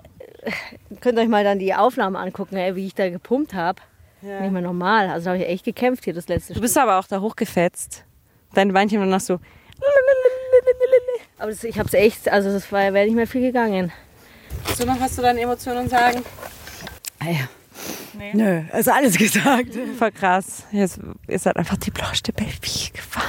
könnt 1.00 1.18
euch 1.18 1.28
mal 1.28 1.44
dann 1.44 1.58
die 1.58 1.74
Aufnahmen 1.74 2.16
angucken, 2.16 2.56
ey, 2.56 2.74
wie 2.76 2.86
ich 2.86 2.94
da 2.94 3.08
gepumpt 3.10 3.54
habe. 3.54 3.80
Nicht 4.20 4.50
mehr 4.52 4.62
normal. 4.62 5.10
Also 5.10 5.26
da 5.26 5.30
habe 5.32 5.42
ich 5.42 5.48
echt 5.48 5.64
gekämpft 5.64 6.04
hier 6.04 6.14
das 6.14 6.26
letzte 6.28 6.54
Du 6.54 6.60
bist 6.60 6.76
aber 6.76 6.98
auch 6.98 7.06
da 7.06 7.20
hochgefetzt. 7.20 8.04
Dein 8.54 8.72
Beinchen 8.72 8.98
war 9.00 9.06
noch 9.06 9.20
so. 9.20 9.38
Aber 11.38 11.50
das, 11.50 11.62
ich 11.64 11.78
habe 11.78 11.86
es 11.86 11.94
echt, 11.94 12.28
also 12.28 12.52
das 12.52 12.70
war 12.72 12.92
wäre 12.92 13.06
nicht 13.06 13.14
mehr 13.14 13.26
viel 13.28 13.42
gegangen. 13.42 13.92
Willst 14.66 14.82
du 14.82 14.86
noch 14.86 15.00
was 15.00 15.14
zu 15.14 15.22
deinen 15.22 15.38
Emotionen 15.38 15.88
sagen? 15.88 16.22
Ah 17.20 17.30
ja. 17.30 17.48
Nö, 18.32 18.62
ist 18.76 18.88
alles 18.88 19.16
gesagt. 19.18 19.68
Voll 19.98 20.10
krass. 20.12 20.64
Jetzt 20.72 20.98
ist 21.26 21.46
halt 21.46 21.56
einfach 21.56 21.76
die 21.76 21.90
blauste 21.90 22.32
Baby 22.32 22.90
gefahren. 22.92 23.24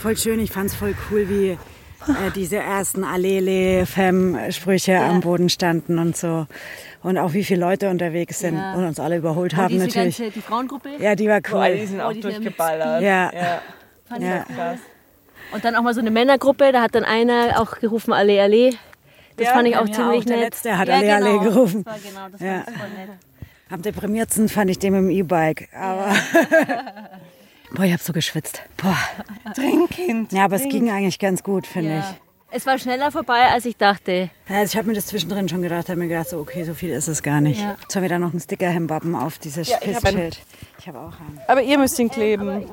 Voll 0.00 0.16
schön, 0.16 0.38
ich 0.40 0.50
fand's 0.52 0.74
voll 0.74 0.94
cool, 1.10 1.28
wie 1.28 1.50
äh, 1.50 2.30
diese 2.34 2.56
ersten 2.58 3.02
Allele-Fem-Sprüche 3.04 4.98
am 4.98 5.20
Boden 5.20 5.48
standen 5.48 5.98
und 5.98 6.16
so. 6.16 6.46
Und 7.02 7.18
auch 7.18 7.32
wie 7.32 7.44
viele 7.44 7.60
Leute 7.60 7.90
unterwegs 7.90 8.38
sind 8.40 8.56
Ja. 8.56 8.74
und 8.74 8.84
uns 8.84 9.00
alle 9.00 9.16
überholt 9.16 9.56
haben 9.56 9.68
diese 9.68 9.86
natürlich. 9.86 10.18
ganze, 10.18 10.32
die 10.32 10.40
Frauengruppe. 10.42 10.90
Ja, 10.98 11.14
die 11.14 11.28
war 11.28 11.40
Boah, 11.40 11.68
die 11.68 11.80
cool. 11.80 11.86
sind 11.86 12.00
Oh, 12.00 12.04
auch 12.04 12.12
die 12.12 12.22
sind 12.22 12.34
durchgeballert. 12.34 13.02
Ja. 13.02 13.32
ja. 13.32 13.62
Fand 14.08 14.22
ich 14.22 14.28
Ja. 14.28 14.42
auch 14.42 14.48
cool. 14.50 14.78
Und 15.52 15.64
dann 15.64 15.76
auch 15.76 15.82
mal 15.82 15.94
so 15.94 16.00
eine 16.00 16.10
Männergruppe, 16.10 16.72
da 16.72 16.82
hat 16.82 16.94
dann 16.94 17.04
einer 17.04 17.60
auch 17.60 17.78
gerufen, 17.80 18.12
alle, 18.12 18.40
alle. 18.42 18.70
Das 19.36 19.46
Ja, 19.46 19.52
fand 19.54 19.66
ich 19.68 19.74
ja, 19.74 19.80
auch 19.82 19.86
ja, 19.86 19.92
ziemlich 19.94 20.20
auch 20.20 20.24
der 20.24 20.36
nett. 20.36 20.44
Letzte 20.46 20.76
hat 20.78 20.90
alle, 20.90 21.14
alle 21.14 21.38
gerufen. 21.40 21.84
Das 21.84 21.94
war 21.94 22.00
genau, 22.10 22.28
das 22.32 22.40
Ja. 22.40 22.58
ich 22.68 22.76
voll 22.78 22.88
nett. 22.90 23.08
Am 23.70 23.82
deprimiertsten 23.82 24.48
fand 24.48 24.70
ich 24.70 24.78
den 24.78 24.92
mit 24.94 25.02
dem 25.02 25.10
E-Bike. 25.10 25.68
Aber. 25.74 26.14
Boah, 27.74 27.84
ich 27.84 27.92
hab 27.92 28.00
so 28.00 28.12
geschwitzt. 28.12 28.62
Boah. 28.78 28.96
Trinkkind. 29.54 30.32
Ja, 30.32 30.44
aber 30.46 30.56
es 30.56 30.62
ging 30.62 30.90
eigentlich 30.90 31.18
ganz 31.18 31.42
gut, 31.42 31.66
finde 31.66 31.90
Ja. 31.90 32.16
Es 32.50 32.64
war 32.64 32.78
schneller 32.78 33.10
vorbei, 33.12 33.42
als 33.50 33.66
ich 33.66 33.76
dachte. 33.76 34.30
ich. 34.48 34.50
Also 34.50 34.72
ich 34.72 34.76
habe 34.78 34.88
mir 34.88 34.94
das 34.94 35.04
zwischendrin 35.08 35.50
schon 35.50 35.60
gedacht, 35.60 35.90
habe 35.90 35.98
mir 36.00 36.08
gedacht, 36.08 36.30
so, 36.30 36.38
okay, 36.38 36.64
so 36.64 36.72
viel 36.72 36.88
ist 36.88 37.06
es 37.06 37.22
gar 37.22 37.42
nicht. 37.42 37.60
Ja. 37.60 37.76
Sollen 37.88 38.04
wir 38.04 38.08
da 38.08 38.18
noch 38.18 38.30
einen 38.30 38.40
Sticker 38.40 38.70
hinbappen 38.70 39.14
auf 39.14 39.38
dieses 39.38 39.68
Ja, 39.68 39.76
ich 39.82 39.94
hab. 39.94 40.02
Pissschild? 40.02 40.40
Ich 40.78 40.88
habe 40.88 40.98
auch 40.98 41.20
einen. 41.20 41.38
Aber 41.46 41.60
ihr 41.60 41.76
müsst 41.76 41.98
ihn 41.98 42.08
kleben. 42.08 42.64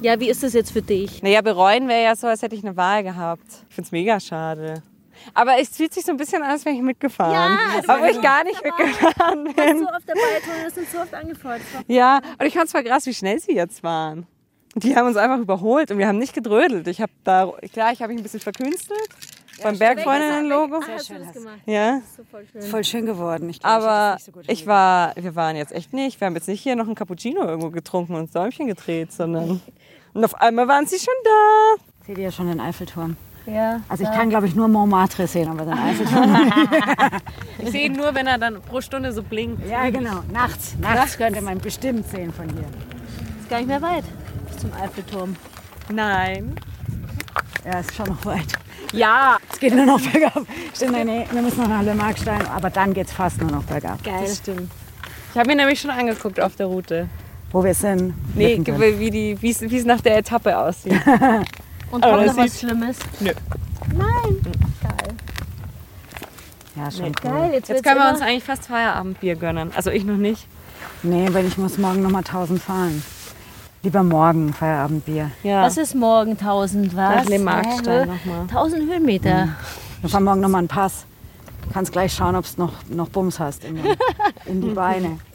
Ja, 0.00 0.18
wie 0.20 0.30
ist 0.30 0.42
das 0.42 0.54
jetzt 0.54 0.72
für 0.72 0.80
dich? 0.80 1.22
Naja, 1.22 1.42
bereuen 1.42 1.86
wäre 1.86 2.02
ja 2.02 2.16
so, 2.16 2.28
als 2.28 2.40
hätte 2.40 2.54
ich 2.54 2.64
eine 2.64 2.78
Wahl 2.78 3.02
gehabt. 3.02 3.44
Ich 3.68 3.74
finde 3.74 3.88
es 3.88 3.92
mega 3.92 4.18
schade. 4.20 4.82
Aber 5.34 5.58
es 5.58 5.76
fühlt 5.76 5.92
sich 5.94 6.04
so 6.04 6.12
ein 6.12 6.16
bisschen 6.16 6.42
an, 6.42 6.50
als 6.50 6.64
wäre 6.64 6.74
ich 6.74 6.82
mitgefahren. 6.82 7.32
Ja, 7.32 7.58
das 7.76 7.88
aber 7.88 8.10
ich 8.10 8.20
gar 8.20 8.44
nicht 8.44 8.62
mitgefahren 8.62 9.44
bin. 9.44 9.78
So 9.78 9.88
oft 9.88 10.08
dabei, 10.08 10.64
das 10.64 10.74
sind 10.74 10.88
so 10.90 10.98
oft 10.98 11.14
angefeuert. 11.14 11.60
Ja, 11.88 12.20
und 12.38 12.46
ich 12.46 12.54
fand 12.54 12.66
es 12.66 12.72
voll 12.72 12.84
krass, 12.84 13.06
wie 13.06 13.14
schnell 13.14 13.38
sie 13.38 13.52
jetzt 13.54 13.82
waren. 13.82 14.26
Die 14.76 14.94
haben 14.94 15.06
uns 15.06 15.16
einfach 15.16 15.38
überholt 15.38 15.90
und 15.90 15.98
wir 15.98 16.06
haben 16.06 16.18
nicht 16.18 16.32
gedrödelt. 16.32 16.86
Ich 16.86 17.00
habe 17.00 17.12
da, 17.24 17.52
klar, 17.72 17.92
ich 17.92 18.02
habe 18.02 18.12
mich 18.12 18.20
ein 18.20 18.22
bisschen 18.22 18.40
verkünstelt 18.40 19.08
beim 19.62 19.78
Bergfreundinnen-Logo. 19.78 20.76
Ah, 20.76 20.92
hast 20.92 21.10
du 21.10 21.14
das 21.14 21.32
gemacht? 21.32 21.58
Ja, 21.66 22.00
So 22.16 22.22
voll 22.30 22.46
schön. 22.50 22.62
Voll 22.62 22.84
schön 22.84 23.06
geworden. 23.06 23.48
Ich 23.50 23.60
glaub, 23.60 23.72
aber 23.72 24.16
ich 24.18 24.24
so 24.24 24.32
gut 24.32 24.44
ich 24.46 24.66
war, 24.66 25.12
wir 25.16 25.34
waren 25.34 25.56
jetzt 25.56 25.72
echt 25.72 25.92
nicht. 25.92 26.20
Wir 26.20 26.26
haben 26.26 26.34
jetzt 26.34 26.48
nicht 26.48 26.62
hier 26.62 26.76
noch 26.76 26.88
ein 26.88 26.94
Cappuccino 26.94 27.42
irgendwo 27.44 27.70
getrunken 27.70 28.14
und 28.14 28.22
uns 28.22 28.30
Däumchen 28.32 28.68
gedreht, 28.68 29.12
sondern 29.12 29.60
und 30.14 30.24
auf 30.24 30.34
einmal 30.40 30.68
waren 30.68 30.86
sie 30.86 30.98
schon 30.98 31.14
da. 31.24 31.82
Seht 32.06 32.18
ihr 32.18 32.24
ja 32.24 32.32
schon 32.32 32.46
den 32.48 32.60
Eiffelturm? 32.60 33.16
Ja. 33.46 33.80
Also 33.88 34.04
ich 34.04 34.10
kann, 34.10 34.30
glaube 34.30 34.46
ich, 34.46 34.54
nur 34.54 34.68
Montmartre 34.68 35.26
sehen, 35.26 35.48
aber 35.48 35.64
den 35.64 35.78
Eiffelturm. 35.78 36.52
Ich 37.58 37.70
sehe 37.72 37.86
ihn 37.86 37.94
nur, 37.94 38.14
wenn 38.14 38.26
er 38.26 38.38
dann 38.38 38.60
pro 38.60 38.80
Stunde 38.80 39.12
so 39.12 39.22
blinkt. 39.22 39.66
ja, 39.68 39.88
genau. 39.90 40.22
Nachts. 40.32 40.76
Nachts 40.80 41.16
könnte 41.16 41.40
man 41.40 41.58
bestimmt 41.58 42.06
sehen 42.08 42.32
von 42.32 42.48
hier. 42.50 42.66
Ist 43.40 43.48
gar 43.48 43.58
nicht 43.58 43.68
mehr 43.68 43.82
weit 43.82 44.04
bis 44.48 44.58
zum 44.58 44.72
Eiffelturm. 44.72 45.36
Nein. 45.92 46.54
Ja, 47.64 47.80
ist 47.80 47.94
schon 47.94 48.06
noch 48.06 48.24
weit. 48.24 48.46
Ja. 48.92 49.36
Es 49.52 49.58
geht 49.58 49.74
nur 49.74 49.86
noch 49.86 50.00
bergab. 50.00 50.42
Stimmt, 50.74 50.92
nee, 50.92 51.04
nee, 51.04 51.26
wir 51.30 51.42
müssen 51.42 51.60
noch 51.60 51.68
nach 51.68 51.82
Le 51.82 51.94
Markstein, 51.94 52.46
aber 52.46 52.70
dann 52.70 52.94
geht 52.94 53.06
es 53.06 53.12
fast 53.12 53.40
nur 53.40 53.50
noch 53.50 53.64
bergab. 53.64 54.02
Geil. 54.02 54.14
Das 54.22 54.38
stimmt. 54.38 54.70
Ich 55.32 55.38
habe 55.38 55.48
mir 55.48 55.56
nämlich 55.56 55.80
schon 55.80 55.90
angeguckt 55.90 56.40
auf 56.40 56.56
der 56.56 56.66
Route. 56.66 57.08
Wo 57.52 57.62
wir 57.64 57.74
sind. 57.74 58.14
Nee, 58.34 58.62
wie 58.64 59.50
es 59.50 59.84
nach 59.84 60.00
der 60.00 60.18
Etappe 60.18 60.56
aussieht. 60.56 60.94
Und 61.90 62.04
Aber 62.04 62.16
kommt 62.16 62.28
das 62.28 62.36
noch 62.36 62.44
was 62.44 62.52
sieht- 62.52 62.60
Schlimmes? 62.60 62.98
Nö. 63.20 63.32
Nein. 63.96 64.40
Geil. 64.82 65.14
Ja, 66.76 66.90
schon 66.90 67.02
Nee. 67.06 67.12
cool. 67.24 67.30
Geil, 67.30 67.42
jetzt, 67.46 67.54
Jetzt 67.54 67.68
wird's 67.70 67.82
können 67.82 67.96
wir 67.96 68.02
immer- 68.02 68.12
uns 68.12 68.20
eigentlich 68.22 68.44
fast 68.44 68.66
Feierabendbier 68.66 69.36
gönnen. 69.36 69.72
Also 69.74 69.90
ich 69.90 70.04
noch 70.04 70.16
nicht. 70.16 70.46
Nee, 71.02 71.28
weil 71.32 71.46
ich 71.46 71.58
muss 71.58 71.78
morgen 71.78 72.02
noch 72.02 72.10
mal 72.10 72.22
1000 72.22 72.62
fahren. 72.62 73.02
Lieber 73.82 74.02
morgen 74.02 74.52
Feierabendbier. 74.52 75.30
Ja. 75.42 75.62
Was 75.62 75.78
ist 75.78 75.94
morgen 75.94 76.36
1000 76.36 76.94
was? 76.94 77.14
Nach 77.16 77.24
Le 77.24 77.38
Markstein 77.38 78.08
Hä? 78.10 78.14
nochmal. 78.14 78.46
1000 78.46 78.90
Höhenmeter. 78.90 79.48
Wir 80.02 80.10
fahren 80.10 80.24
morgen 80.24 80.40
noch 80.40 80.48
mal 80.50 80.58
einen 80.58 80.68
Pass. 80.68 81.06
Du 81.66 81.72
kannst 81.72 81.92
gleich 81.92 82.12
schauen, 82.12 82.36
ob 82.36 82.44
es 82.44 82.58
noch, 82.58 82.72
noch 82.88 83.08
Bums 83.08 83.38
hast 83.38 83.64
in, 83.64 83.76
den, 83.76 83.96
in 84.46 84.60
die 84.60 84.70
Beine. 84.70 85.18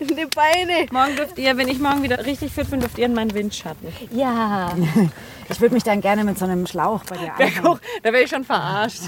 Die 0.00 0.26
Beine. 0.34 0.86
Morgen 0.92 1.16
dürft 1.16 1.36
ihr, 1.38 1.56
wenn 1.56 1.66
ich 1.66 1.80
morgen 1.80 2.02
wieder 2.04 2.24
richtig 2.24 2.52
fit 2.52 2.70
bin, 2.70 2.78
dürft 2.78 2.96
ihr 2.98 3.06
in 3.06 3.14
meinen 3.14 3.34
Windschatten. 3.34 3.88
Ja. 4.12 4.70
Ich 5.50 5.60
würde 5.60 5.74
mich 5.74 5.82
dann 5.82 6.00
gerne 6.00 6.24
mit 6.24 6.38
so 6.38 6.44
einem 6.44 6.66
Schlauch 6.66 7.04
bei 7.04 7.16
dir 7.16 7.32
anhängen. 7.32 7.66
Hoch, 7.66 7.80
da 8.02 8.12
wäre 8.12 8.22
ich 8.24 8.30
schon 8.30 8.44
verarscht. 8.44 9.02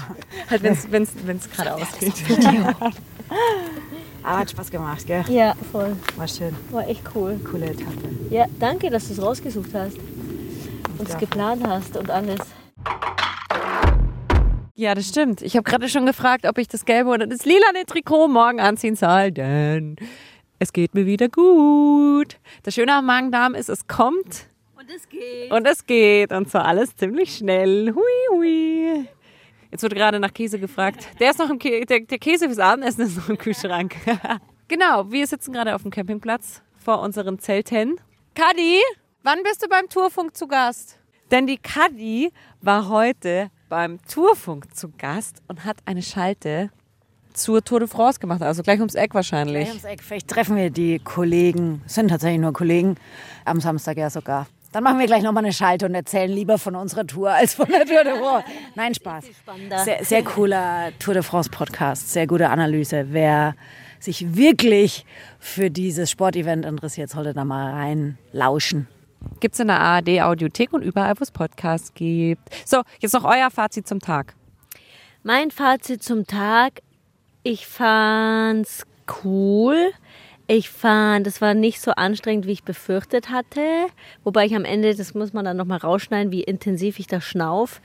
Halt, 0.49 0.63
wenn 0.63 1.03
es 1.03 1.49
gerade 1.51 1.75
ausgeht. 1.75 2.13
Aber 4.23 4.39
hat 4.39 4.51
Spaß 4.51 4.69
gemacht, 4.69 5.05
gell? 5.07 5.23
Ja, 5.29 5.55
voll. 5.71 5.95
War 6.15 6.27
schön. 6.27 6.55
War 6.71 6.87
echt 6.87 7.03
cool. 7.15 7.39
Coole 7.49 7.67
Etappe. 7.67 8.09
Ja, 8.29 8.45
danke, 8.59 8.89
dass 8.89 9.07
du 9.07 9.13
es 9.13 9.21
rausgesucht 9.21 9.69
hast. 9.73 9.97
Und 10.97 11.09
es 11.09 11.17
geplant 11.17 11.65
hast 11.65 11.97
und 11.97 12.09
alles. 12.11 12.39
Ja, 14.75 14.95
das 14.95 15.07
stimmt. 15.07 15.41
Ich 15.41 15.55
habe 15.55 15.63
gerade 15.63 15.89
schon 15.89 16.05
gefragt, 16.05 16.45
ob 16.47 16.57
ich 16.57 16.67
das 16.67 16.85
gelbe 16.85 17.09
oder 17.11 17.27
das 17.27 17.45
lilane 17.45 17.85
Trikot 17.85 18.27
morgen 18.27 18.59
anziehen 18.59 18.95
soll, 18.95 19.31
denn 19.31 19.95
es 20.59 20.73
geht 20.73 20.95
mir 20.95 21.05
wieder 21.05 21.29
gut. 21.29 22.37
Das 22.63 22.73
Schöne 22.73 22.95
am 22.95 23.05
Magen-Darm 23.05 23.53
ist, 23.55 23.69
es 23.69 23.87
kommt 23.87 24.47
es 24.95 25.09
geht. 25.09 25.51
und 25.51 25.65
es 25.67 25.85
geht 25.85 26.31
und 26.31 26.49
zwar 26.49 26.65
alles 26.65 26.95
ziemlich 26.95 27.35
schnell. 27.35 27.93
Hui, 27.93 28.03
hui. 28.31 29.07
Jetzt 29.71 29.83
wird 29.83 29.93
gerade 29.93 30.19
nach 30.19 30.33
Käse 30.33 30.59
gefragt. 30.59 31.07
Der 31.19 31.31
ist 31.31 31.39
noch 31.39 31.49
im 31.49 31.57
Kä 31.57 31.85
der, 31.85 32.01
der 32.01 32.19
Käse 32.19 32.47
fürs 32.47 32.59
Abendessen 32.59 33.01
ist 33.01 33.17
noch 33.17 33.29
im 33.29 33.37
Kühlschrank. 33.37 33.95
genau, 34.67 35.09
wir 35.11 35.25
sitzen 35.25 35.53
gerade 35.53 35.73
auf 35.73 35.83
dem 35.83 35.91
Campingplatz 35.91 36.61
vor 36.77 37.01
unseren 37.01 37.39
Zelten. 37.39 37.99
Kadi, 38.35 38.81
wann 39.23 39.43
bist 39.43 39.63
du 39.63 39.69
beim 39.69 39.87
Tourfunk 39.87 40.35
zu 40.35 40.47
Gast? 40.47 40.97
Denn 41.31 41.47
die 41.47 41.57
Kadi 41.57 42.31
war 42.61 42.89
heute 42.89 43.49
beim 43.69 43.99
Tourfunk 44.05 44.75
zu 44.75 44.91
Gast 44.97 45.41
und 45.47 45.63
hat 45.63 45.77
eine 45.85 46.01
Schalte 46.01 46.71
zur 47.33 47.63
Tour 47.63 47.79
de 47.79 47.87
France 47.87 48.19
gemacht, 48.19 48.41
also 48.41 48.63
gleich 48.63 48.79
ums 48.79 48.95
Eck 48.95 49.13
wahrscheinlich. 49.13 49.63
Gleich 49.63 49.69
ums 49.69 49.83
Eck. 49.85 50.03
Vielleicht 50.03 50.27
treffen 50.27 50.57
wir 50.57 50.69
die 50.69 50.99
Kollegen, 50.99 51.81
es 51.85 51.95
sind 51.95 52.09
tatsächlich 52.09 52.41
nur 52.41 52.51
Kollegen, 52.51 52.95
am 53.45 53.61
Samstag 53.61 53.95
ja 53.95 54.09
sogar. 54.09 54.47
Dann 54.71 54.83
machen 54.83 54.99
wir 54.99 55.05
gleich 55.05 55.21
nochmal 55.21 55.43
eine 55.43 55.53
Schalte 55.53 55.85
und 55.85 55.95
erzählen 55.95 56.31
lieber 56.31 56.57
von 56.57 56.75
unserer 56.75 57.05
Tour 57.05 57.31
als 57.31 57.55
von 57.55 57.67
der 57.67 57.85
Tour 57.85 58.03
de 58.03 58.17
France. 58.17 58.45
Nein, 58.75 58.95
Spaß. 58.95 59.25
Sehr, 59.83 60.05
sehr 60.05 60.23
cooler 60.23 60.91
Tour 60.97 61.13
de 61.13 61.23
France 61.23 61.49
Podcast, 61.49 62.11
sehr 62.11 62.25
gute 62.25 62.49
Analyse. 62.49 63.07
Wer 63.09 63.55
sich 63.99 64.35
wirklich 64.35 65.05
für 65.39 65.69
dieses 65.69 66.09
Sportevent 66.09 66.65
interessiert, 66.65 67.09
sollte 67.09 67.33
da 67.33 67.43
mal 67.43 67.71
reinlauschen. 67.73 68.87
Gibt's 69.39 69.59
in 69.59 69.67
der 69.67 69.79
ARD 69.79 70.21
Audiothek 70.21 70.73
und 70.73 70.83
überall, 70.83 71.13
wo 71.19 71.23
es 71.23 71.31
Podcasts 71.31 71.93
gibt. 71.93 72.49
So, 72.65 72.81
jetzt 72.99 73.13
noch 73.13 73.25
euer 73.25 73.51
Fazit 73.51 73.87
zum 73.87 73.99
Tag. 73.99 74.35
Mein 75.23 75.51
Fazit 75.51 76.01
zum 76.01 76.25
Tag, 76.25 76.81
ich 77.43 77.67
fand's 77.67 78.87
cool. 79.23 79.91
Ich 80.53 80.69
fand, 80.69 81.27
es 81.27 81.39
war 81.39 81.53
nicht 81.53 81.79
so 81.79 81.91
anstrengend, 81.91 82.45
wie 82.45 82.51
ich 82.51 82.65
befürchtet 82.65 83.29
hatte. 83.29 83.61
Wobei 84.25 84.45
ich 84.45 84.53
am 84.53 84.65
Ende, 84.65 84.93
das 84.93 85.13
muss 85.13 85.31
man 85.31 85.45
dann 85.45 85.55
nochmal 85.55 85.77
rausschneiden, 85.77 86.33
wie 86.33 86.43
intensiv 86.43 86.99
ich 86.99 87.07
da 87.07 87.21
schnauf. 87.21 87.79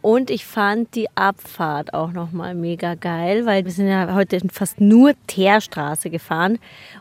Und 0.00 0.30
ich 0.30 0.46
fand 0.46 0.94
die 0.94 1.14
Abfahrt 1.16 1.92
auch 1.92 2.12
nochmal 2.12 2.54
mega 2.54 2.94
geil, 2.94 3.44
weil 3.44 3.66
wir 3.66 3.72
sind 3.72 3.88
ja 3.88 4.14
heute 4.14 4.40
fast 4.50 4.80
nur 4.80 5.12
Teerstraße 5.26 6.08
gefahren. 6.08 6.58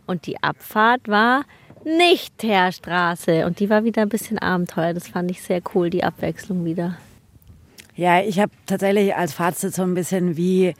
Und 0.07 0.27
die 0.27 0.43
Abfahrt 0.43 1.07
war 1.07 1.45
Nicht-Teerstraße. 1.85 3.45
Und 3.45 3.61
die 3.61 3.69
war 3.69 3.85
wieder 3.85 4.01
ein 4.01 4.09
bisschen 4.09 4.39
Abenteuer. 4.39 4.93
Das 4.93 5.07
fand 5.07 5.31
ich 5.31 5.41
sehr 5.41 5.61
cool, 5.73 5.89
die 5.89 6.03
Abwechslung 6.03 6.65
wieder. 6.65 6.97
Ja, 7.95 8.19
ich 8.19 8.41
habe 8.41 8.51
tatsächlich 8.65 9.15
als 9.15 9.31
Fazit 9.31 9.73
so 9.73 9.83
ein 9.83 9.93
bisschen 9.93 10.35
wie 10.35 10.73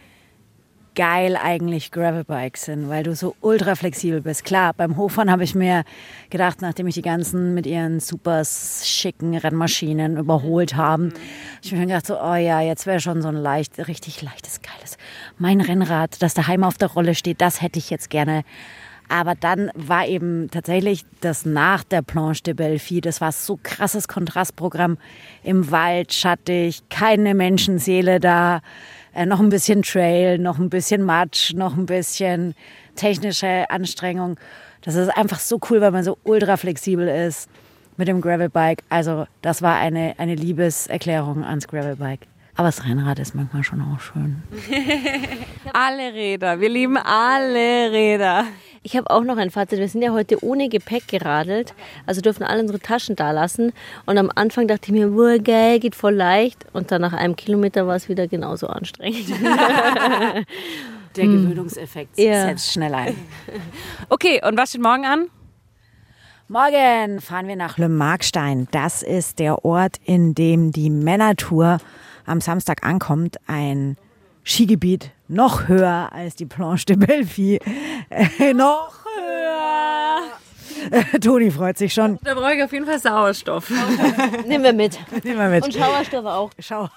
geil 0.97 1.37
eigentlich 1.37 1.91
Gravelbikes 1.91 2.65
sind, 2.65 2.89
weil 2.89 3.03
du 3.03 3.15
so 3.15 3.35
ultra 3.41 3.75
flexibel 3.75 4.19
bist. 4.21 4.43
Klar, 4.43 4.73
beim 4.73 4.97
Hochfahren 4.97 5.29
habe 5.29 5.43
ich 5.43 5.53
mir 5.53 5.83
gedacht, 6.31 6.63
nachdem 6.63 6.87
ich 6.87 6.95
die 6.95 7.03
ganzen 7.03 7.53
mit 7.53 7.67
ihren 7.67 7.99
super 7.99 8.41
schicken 8.43 9.37
Rennmaschinen 9.37 10.17
überholt 10.17 10.75
haben, 10.75 11.13
ich 11.61 11.71
mir 11.71 11.85
gedacht 11.85 12.07
so, 12.07 12.19
oh 12.19 12.33
ja, 12.33 12.61
jetzt 12.61 12.87
wäre 12.87 12.99
schon 12.99 13.21
so 13.21 13.27
ein 13.27 13.35
leicht, 13.35 13.77
richtig 13.87 14.23
leichtes, 14.23 14.61
geiles. 14.63 14.97
Mein 15.37 15.61
Rennrad, 15.61 16.19
das 16.23 16.33
daheim 16.33 16.63
auf 16.63 16.79
der 16.79 16.89
Rolle 16.89 17.13
steht, 17.13 17.41
das 17.41 17.61
hätte 17.61 17.77
ich 17.77 17.91
jetzt 17.91 18.09
gerne. 18.09 18.43
Aber 19.09 19.35
dann 19.35 19.71
war 19.75 20.07
eben 20.07 20.49
tatsächlich 20.51 21.05
das 21.21 21.45
nach 21.45 21.83
der 21.83 22.01
Planche 22.01 22.43
de 22.43 22.53
Belfi, 22.53 23.01
das 23.01 23.21
war 23.21 23.31
so 23.31 23.59
krasses 23.61 24.07
Kontrastprogramm 24.07 24.97
im 25.43 25.71
Wald, 25.71 26.13
schattig, 26.13 26.83
keine 26.89 27.33
Menschenseele 27.33 28.19
da 28.19 28.61
äh, 29.13 29.25
noch 29.25 29.39
ein 29.39 29.49
bisschen 29.49 29.81
Trail, 29.81 30.37
noch 30.37 30.59
ein 30.59 30.69
bisschen 30.69 31.03
Matsch, 31.03 31.53
noch 31.53 31.75
ein 31.75 31.85
bisschen 31.85 32.53
technische 32.95 33.69
Anstrengung. 33.69 34.37
Das 34.81 34.95
ist 34.95 35.09
einfach 35.09 35.39
so 35.39 35.59
cool, 35.69 35.81
weil 35.81 35.91
man 35.91 36.03
so 36.03 36.17
ultra 36.23 36.57
flexibel 36.57 37.07
ist 37.07 37.49
mit 37.97 38.07
dem 38.07 38.21
Gravelbike. 38.21 38.83
Also 38.89 39.25
das 39.41 39.61
war 39.61 39.75
eine, 39.75 40.15
eine 40.17 40.35
Liebeserklärung 40.35 41.43
ans 41.43 41.67
Gravelbike. 41.67 42.27
Aber 42.55 42.69
das 42.69 42.85
Rennrad 42.85 43.19
ist 43.19 43.35
manchmal 43.35 43.63
schon 43.63 43.81
auch 43.81 43.99
schön. 43.99 44.41
alle 45.73 46.13
Räder, 46.13 46.59
wir 46.59 46.69
lieben 46.69 46.97
alle 46.97 47.91
Räder. 47.91 48.45
Ich 48.87 48.95
habe 48.95 49.09
auch 49.09 49.25
noch 49.25 49.35
ein 49.35 49.51
Fazit. 49.51 49.79
Wir 49.79 49.89
sind 49.89 50.01
ja 50.01 50.13
heute 50.13 50.41
ohne 50.45 50.69
Gepäck 50.69 51.09
geradelt, 51.09 51.73
also 52.05 52.21
dürfen 52.21 52.43
alle 52.43 52.61
unsere 52.61 52.79
Taschen 52.79 53.17
da 53.17 53.31
lassen. 53.31 53.73
Und 54.05 54.17
am 54.17 54.31
Anfang 54.33 54.65
dachte 54.69 54.83
ich 54.85 54.91
mir, 54.93 55.13
wow, 55.13 55.37
geil, 55.43 55.81
geht 55.81 55.93
voll 55.93 56.13
leicht. 56.13 56.65
Und 56.71 56.89
dann 56.89 57.01
nach 57.01 57.11
einem 57.11 57.35
Kilometer 57.35 57.85
war 57.85 57.97
es 57.97 58.07
wieder 58.07 58.29
genauso 58.29 58.67
anstrengend. 58.67 59.27
Der 61.17 61.25
Gewöhnungseffekt 61.25 62.17
Ja. 62.17 62.47
setzt 62.47 62.71
schnell 62.71 62.93
ein. 62.93 63.13
Okay, 64.07 64.39
und 64.47 64.57
was 64.57 64.69
steht 64.69 64.81
morgen 64.81 65.03
an? 65.05 65.25
Morgen 66.47 67.19
fahren 67.19 67.49
wir 67.49 67.57
nach 67.57 67.77
Le 67.77 67.89
Markstein. 67.89 68.69
Das 68.71 69.03
ist 69.03 69.39
der 69.39 69.65
Ort, 69.65 69.97
in 70.05 70.33
dem 70.33 70.71
die 70.71 70.89
Männertour 70.89 71.79
am 72.25 72.39
Samstag 72.39 72.85
ankommt. 72.85 73.35
Ein 73.47 73.97
Skigebiet 74.45 75.11
noch 75.27 75.67
höher 75.67 76.09
als 76.11 76.35
die 76.35 76.45
Planche 76.45 76.85
de 76.85 76.95
Belfi. 76.95 77.59
Äh, 78.09 78.53
noch 78.53 78.93
höher. 79.17 80.21
Äh, 80.91 81.19
Toni 81.19 81.51
freut 81.51 81.77
sich 81.77 81.93
schon. 81.93 82.19
Da 82.23 82.33
brauche 82.33 82.53
ich 82.53 82.63
auf 82.63 82.71
jeden 82.71 82.85
Fall 82.85 82.99
Sauerstoff. 82.99 83.69
Nehmen 84.47 84.63
wir 84.63 84.73
mit. 84.73 84.99
Nehmen 85.23 85.39
wir 85.39 85.49
mit. 85.49 85.65
Und 85.65 85.73
Schauerstoff 85.73 86.25
auch. 86.25 86.51
Schau. 86.59 86.89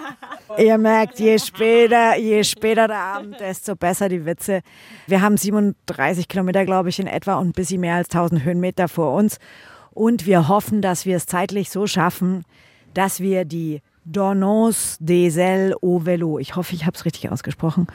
Ihr 0.58 0.78
merkt, 0.78 1.20
je 1.20 1.38
später, 1.38 2.16
je 2.16 2.42
später 2.42 2.88
der 2.88 2.98
Abend, 2.98 3.38
desto 3.40 3.76
besser 3.76 4.08
die 4.08 4.24
Witze. 4.24 4.62
Wir 5.06 5.20
haben 5.20 5.36
37 5.36 6.28
Kilometer, 6.28 6.64
glaube 6.64 6.88
ich, 6.88 6.98
in 6.98 7.06
etwa 7.06 7.34
und 7.34 7.48
ein 7.48 7.52
bisschen 7.52 7.80
mehr 7.80 7.96
als 7.96 8.08
1000 8.08 8.44
Höhenmeter 8.44 8.88
vor 8.88 9.14
uns. 9.14 9.38
Und 9.90 10.26
wir 10.26 10.48
hoffen, 10.48 10.80
dass 10.80 11.06
wir 11.06 11.16
es 11.16 11.26
zeitlich 11.26 11.70
so 11.70 11.86
schaffen, 11.86 12.44
dass 12.94 13.20
wir 13.20 13.44
die 13.44 13.82
Dornons 14.12 14.96
des 15.00 15.36
Ailes 15.36 15.74
au 15.82 16.04
Velo, 16.04 16.38
ich 16.38 16.56
hoffe, 16.56 16.74
ich 16.74 16.86
habe 16.86 16.96
es 16.96 17.04
richtig 17.04 17.30
ausgesprochen, 17.30 17.86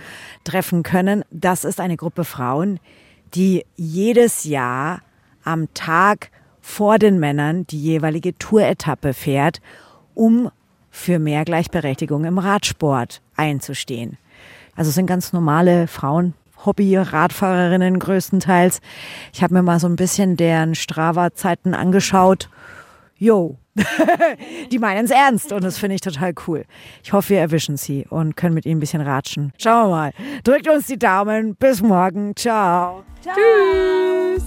treffen 0.43 0.83
können. 0.83 1.23
Das 1.31 1.63
ist 1.63 1.79
eine 1.79 1.97
Gruppe 1.97 2.23
Frauen, 2.23 2.79
die 3.33 3.65
jedes 3.75 4.43
Jahr 4.43 5.01
am 5.43 5.73
Tag 5.73 6.29
vor 6.61 6.97
den 6.99 7.19
Männern 7.19 7.67
die 7.67 7.81
jeweilige 7.81 8.37
Touretappe 8.37 9.13
fährt, 9.13 9.59
um 10.13 10.49
für 10.89 11.19
mehr 11.19 11.43
Gleichberechtigung 11.43 12.23
im 12.25 12.37
Radsport 12.37 13.21
einzustehen. 13.35 14.17
Also 14.75 14.91
sind 14.91 15.07
ganz 15.07 15.33
normale 15.33 15.87
Frauen, 15.87 16.35
Hobby-Radfahrerinnen 16.65 17.99
größtenteils. 17.99 18.79
Ich 19.33 19.43
habe 19.43 19.55
mir 19.55 19.63
mal 19.63 19.79
so 19.79 19.87
ein 19.87 19.95
bisschen 19.95 20.37
deren 20.37 20.75
Strava-Zeiten 20.75 21.73
angeschaut. 21.73 22.49
Jo, 23.23 23.57
die 24.71 24.79
meinen 24.79 25.05
es 25.05 25.11
ernst 25.11 25.53
und 25.53 25.63
das 25.63 25.77
finde 25.77 25.95
ich 25.95 26.01
total 26.01 26.33
cool. 26.45 26.65
Ich 27.05 27.13
hoffe, 27.13 27.29
wir 27.29 27.39
erwischen 27.39 27.77
sie 27.77 28.05
und 28.09 28.35
können 28.35 28.53
mit 28.53 28.65
ihnen 28.65 28.75
ein 28.75 28.79
bisschen 28.81 28.99
ratschen. 28.99 29.53
Schauen 29.57 29.87
wir 29.87 29.95
mal. 29.95 30.11
Drückt 30.43 30.67
uns 30.67 30.87
die 30.87 30.99
Daumen. 30.99 31.55
Bis 31.55 31.81
morgen. 31.81 32.35
Ciao. 32.35 33.05
Tschüss. 33.23 34.43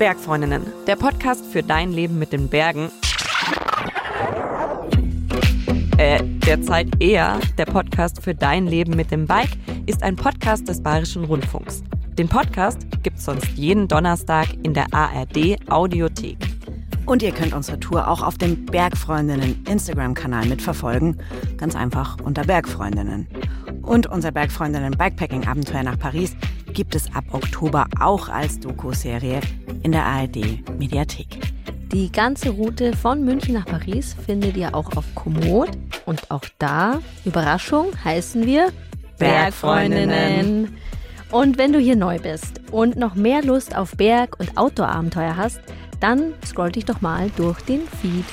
Bergfreundinnen, 0.00 0.66
der 0.88 0.96
Podcast 0.96 1.46
für 1.46 1.62
dein 1.62 1.92
Leben 1.92 2.18
mit 2.18 2.32
den 2.32 2.48
Bergen. 2.48 2.90
Äh, 5.96 6.24
derzeit 6.24 6.88
eher 6.98 7.38
der 7.56 7.66
Podcast 7.66 8.20
für 8.20 8.34
dein 8.34 8.66
Leben 8.66 8.96
mit 8.96 9.12
dem 9.12 9.28
Bike 9.28 9.56
ist 9.86 10.02
ein 10.02 10.16
Podcast 10.16 10.66
des 10.66 10.82
Bayerischen 10.82 11.22
Rundfunks. 11.22 11.84
Den 12.18 12.28
Podcast 12.28 12.80
gibt's 13.04 13.26
sonst 13.26 13.46
jeden 13.54 13.86
Donnerstag 13.86 14.48
in 14.64 14.74
der 14.74 14.86
ARD 14.92 15.56
Audiothek. 15.68 16.53
Und 17.06 17.22
ihr 17.22 17.32
könnt 17.32 17.52
unsere 17.52 17.78
Tour 17.78 18.08
auch 18.08 18.22
auf 18.22 18.38
dem 18.38 18.64
Bergfreundinnen 18.64 19.64
Instagram-Kanal 19.68 20.46
mitverfolgen. 20.46 21.20
Ganz 21.58 21.76
einfach 21.76 22.16
unter 22.22 22.44
Bergfreundinnen. 22.44 23.28
Und 23.82 24.06
unser 24.06 24.32
Bergfreundinnen 24.32 24.92
Bikepacking-Abenteuer 24.96 25.82
nach 25.82 25.98
Paris 25.98 26.34
gibt 26.72 26.94
es 26.94 27.14
ab 27.14 27.24
Oktober 27.32 27.86
auch 28.00 28.28
als 28.28 28.58
Doku-Serie 28.58 29.40
in 29.82 29.92
der 29.92 30.04
ARD-Mediathek. 30.04 31.40
Die 31.92 32.10
ganze 32.10 32.50
Route 32.50 32.96
von 32.96 33.22
München 33.22 33.54
nach 33.54 33.66
Paris 33.66 34.16
findet 34.26 34.56
ihr 34.56 34.74
auch 34.74 34.96
auf 34.96 35.04
Komoot. 35.14 35.68
Und 36.06 36.30
auch 36.30 36.44
da, 36.58 37.00
Überraschung, 37.24 37.88
heißen 38.02 38.46
wir 38.46 38.72
Bergfreundinnen. 39.18 40.76
Und 41.30 41.58
wenn 41.58 41.72
du 41.72 41.78
hier 41.78 41.96
neu 41.96 42.18
bist 42.18 42.60
und 42.70 42.96
noch 42.96 43.14
mehr 43.14 43.42
Lust 43.42 43.76
auf 43.76 43.96
Berg- 43.96 44.38
und 44.38 44.56
Outdoor-Abenteuer 44.56 45.36
hast, 45.36 45.60
dann 46.04 46.34
scroll 46.44 46.70
dich 46.70 46.84
doch 46.84 47.00
mal 47.00 47.30
durch 47.34 47.62
den 47.62 47.80
Feed. 47.88 48.26